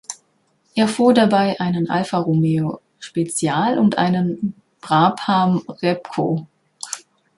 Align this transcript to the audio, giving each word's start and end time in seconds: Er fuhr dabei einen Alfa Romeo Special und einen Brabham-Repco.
Er 0.73 0.87
fuhr 0.87 1.13
dabei 1.13 1.59
einen 1.59 1.87
Alfa 1.91 2.17
Romeo 2.17 2.81
Special 2.97 3.77
und 3.77 3.99
einen 3.99 4.55
Brabham-Repco. 4.81 6.47